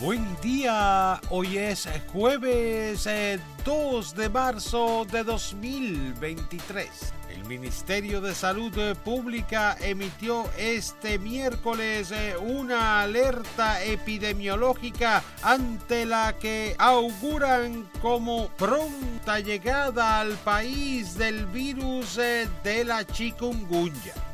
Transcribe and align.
Buen 0.00 0.24
día, 0.40 1.20
hoy 1.30 1.58
es 1.58 1.88
jueves 2.12 3.04
2 3.04 3.06
eh, 3.06 4.16
de 4.16 4.28
marzo 4.28 5.06
de 5.10 5.22
2023. 5.22 6.88
El 7.30 7.44
Ministerio 7.44 8.20
de 8.20 8.34
Salud 8.34 8.72
Pública 9.04 9.76
emitió 9.80 10.44
este 10.58 11.18
miércoles 11.18 12.10
eh, 12.10 12.34
una 12.36 13.02
alerta 13.02 13.82
epidemiológica 13.84 15.22
ante 15.42 16.06
la 16.06 16.36
que 16.38 16.74
auguran 16.78 17.88
como 18.00 18.48
pronta 18.56 19.40
llegada 19.40 20.20
al 20.20 20.32
país 20.38 21.16
del 21.16 21.46
virus 21.46 22.18
eh, 22.18 22.48
de 22.62 22.84
la 22.84 23.06
chikungunya. 23.06 24.33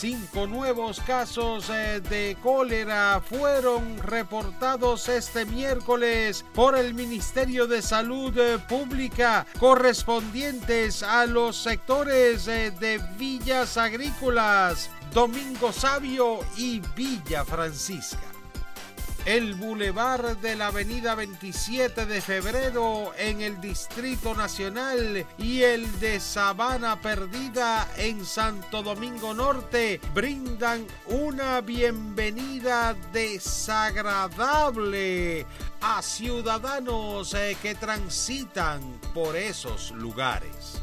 Cinco 0.00 0.46
nuevos 0.46 0.98
casos 1.00 1.68
eh, 1.68 2.00
de 2.00 2.34
cólera 2.42 3.20
fueron 3.20 3.98
reportados 3.98 5.10
este 5.10 5.44
miércoles 5.44 6.42
por 6.54 6.74
el 6.74 6.94
Ministerio 6.94 7.66
de 7.66 7.82
Salud 7.82 8.34
eh, 8.38 8.58
Pública 8.66 9.44
correspondientes 9.58 11.02
a 11.02 11.26
los 11.26 11.58
sectores 11.58 12.48
eh, 12.48 12.70
de 12.80 12.98
Villas 13.18 13.76
Agrícolas, 13.76 14.88
Domingo 15.12 15.70
Sabio 15.70 16.38
y 16.56 16.80
Villa 16.96 17.44
Francisca 17.44 18.29
el 19.36 19.54
bulevar 19.54 20.38
de 20.38 20.56
la 20.56 20.66
avenida 20.66 21.14
27 21.14 22.04
de 22.04 22.20
febrero 22.20 23.12
en 23.16 23.42
el 23.42 23.60
Distrito 23.60 24.34
Nacional 24.34 25.24
y 25.38 25.62
el 25.62 26.00
de 26.00 26.18
Sabana 26.18 27.00
Perdida 27.00 27.86
en 27.96 28.24
Santo 28.24 28.82
Domingo 28.82 29.32
Norte 29.32 30.00
brindan 30.12 30.84
una 31.06 31.60
bienvenida 31.60 32.96
desagradable 33.12 35.46
a 35.80 36.02
ciudadanos 36.02 37.32
eh, 37.34 37.56
que 37.62 37.76
transitan 37.76 38.82
por 39.14 39.36
esos 39.36 39.92
lugares. 39.92 40.82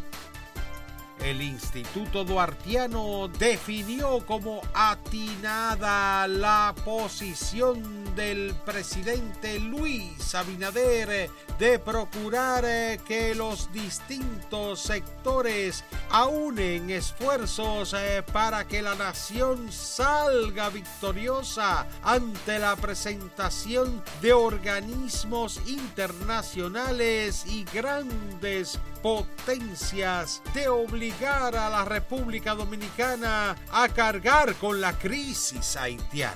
El 1.22 1.42
Instituto 1.42 2.24
Duartiano 2.24 3.28
definió 3.28 4.26
como 4.26 4.62
atinada 4.74 6.28
la 6.28 6.74
posición 6.86 8.16
del 8.16 8.54
presidente 8.66 9.60
Luis 9.60 10.34
Abinader 10.36 11.30
de 11.60 11.80
procurar 11.80 12.64
eh, 12.66 13.00
que 13.06 13.36
los 13.36 13.72
distintos 13.72 14.80
sectores 14.80 15.84
aunen 16.10 16.90
esfuerzos 16.90 17.94
eh, 17.98 18.24
para 18.32 18.68
que 18.68 18.82
la 18.82 18.96
nación 18.96 19.72
salga 19.72 20.70
victoriosa 20.70 21.88
ante 22.04 22.60
la 22.60 22.76
presentación 22.76 24.04
de 24.22 24.34
organismos 24.34 25.60
internacionales 25.68 27.46
y 27.48 27.64
grandes 27.66 28.80
potencias 28.98 30.42
de 30.54 30.68
obligar 30.68 31.56
a 31.56 31.70
la 31.70 31.86
República 31.86 32.56
Dominicana 32.56 33.56
a 33.72 33.88
cargar 33.90 34.56
con 34.56 34.82
la 34.82 34.98
crisis 34.98 35.76
haitiana. 35.76 36.36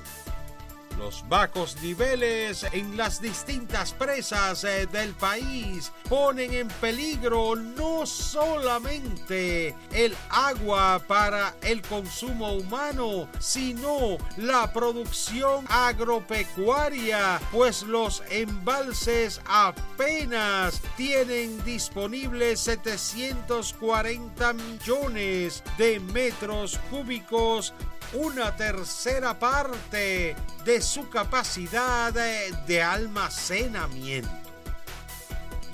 Los 0.97 1.27
bajos 1.27 1.81
niveles 1.81 2.65
en 2.71 2.95
las 2.97 3.21
distintas 3.21 3.93
presas 3.93 4.63
eh, 4.63 4.87
del 4.87 5.13
país 5.13 5.91
ponen 6.09 6.53
en 6.53 6.67
peligro 6.67 7.55
no 7.55 8.05
solamente 8.05 9.75
el 9.91 10.15
agua 10.29 11.01
para 11.07 11.55
el 11.61 11.81
consumo 11.81 12.53
humano, 12.53 13.27
sino 13.39 14.17
la 14.37 14.71
producción 14.71 15.65
agropecuaria, 15.69 17.39
pues 17.51 17.83
los 17.83 18.23
embalses 18.29 19.41
apenas 19.45 20.81
tienen 20.97 21.63
disponibles 21.63 22.59
740 22.61 24.53
millones 24.53 25.63
de 25.77 25.99
metros 25.99 26.79
cúbicos 26.89 27.73
una 28.13 28.55
tercera 28.55 29.37
parte 29.37 30.35
de 30.65 30.81
su 30.81 31.09
capacidad 31.09 32.13
de 32.13 32.81
almacenamiento. 32.81 34.41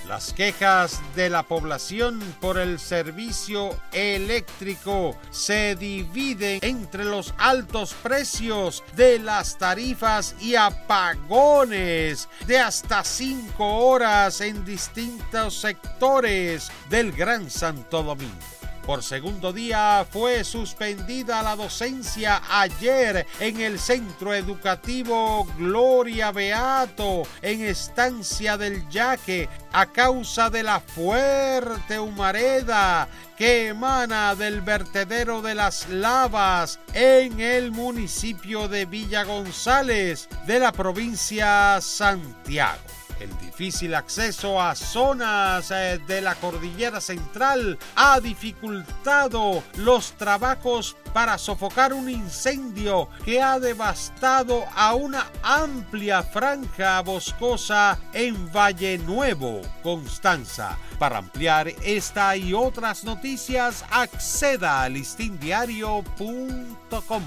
Las 0.08 0.32
quejas 0.32 1.00
de 1.16 1.28
la 1.28 1.42
población 1.42 2.20
por 2.40 2.58
el 2.58 2.78
servicio 2.78 3.76
eléctrico 3.92 5.16
se 5.30 5.74
dividen 5.74 6.60
entre 6.62 7.04
los 7.04 7.34
altos 7.38 7.92
precios 7.94 8.84
de 8.94 9.18
las 9.18 9.58
tarifas 9.58 10.36
y 10.40 10.54
apagones 10.54 12.28
de 12.46 12.58
hasta 12.58 13.02
5 13.02 13.64
horas 13.64 14.40
en 14.40 14.64
distintos 14.64 15.60
sectores 15.60 16.70
del 16.88 17.10
Gran 17.10 17.50
Santo 17.50 18.04
Domingo. 18.04 18.55
Por 18.86 19.02
segundo 19.02 19.52
día 19.52 20.06
fue 20.08 20.44
suspendida 20.44 21.42
la 21.42 21.56
docencia 21.56 22.41
ayer 22.48 23.26
en 23.41 23.60
el 23.60 23.80
centro 23.80 24.32
educativo 24.32 25.44
Gloria 25.58 26.30
Beato 26.30 27.24
en 27.42 27.62
Estancia 27.62 28.56
del 28.56 28.88
Yaque 28.88 29.48
a 29.72 29.86
causa 29.86 30.50
de 30.50 30.62
la 30.62 30.78
fuerte 30.78 31.98
humareda 31.98 33.08
que 33.36 33.69
emana 33.69 34.36
del 34.36 34.60
vertedero 34.60 35.42
de 35.42 35.56
las 35.56 35.88
lavas 35.88 36.78
en 36.94 37.41
el 37.41 37.72
municipio 37.72 38.68
de 38.68 38.86
Villa 38.86 39.24
González 39.24 40.28
de 40.47 40.60
la 40.60 40.70
provincia 40.70 41.80
Santiago. 41.80 43.05
El 43.21 43.37
difícil 43.38 43.94
acceso 43.94 44.60
a 44.60 44.75
zonas 44.75 45.71
eh, 45.71 45.99
de 46.06 46.21
la 46.21 46.34
cordillera 46.34 47.00
central 47.00 47.78
ha 47.94 48.21
dificultado 48.21 49.62
los 49.77 50.12
trabajos 50.12 50.97
para 51.15 51.38
sofocar 51.38 51.94
un 51.94 52.10
incendio 52.10 53.09
que 53.25 53.41
ha 53.41 53.59
devastado 53.59 54.65
a 54.75 54.94
una 54.94 55.27
amplia 55.43 56.22
franja 56.22 57.00
boscosa 57.00 57.99
en 58.12 58.53
Valle 58.53 58.99
Nuevo, 58.99 59.62
Constanza. 59.83 60.77
Para 60.98 61.19
ampliar 61.19 61.69
esta 61.84 62.37
y 62.37 62.53
otras 62.53 63.04
noticias, 63.04 63.84
acceda 63.91 64.83
a 64.83 64.88
listindiario.com. 64.88 67.22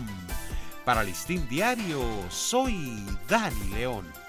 Para 0.85 1.03
Listín 1.03 1.47
Diario, 1.47 2.01
soy 2.29 3.05
Dani 3.27 3.69
León. 3.75 4.28